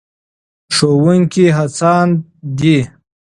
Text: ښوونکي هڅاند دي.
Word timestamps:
ښوونکي 0.75 1.45
هڅاند 1.57 2.11
دي. 2.57 2.77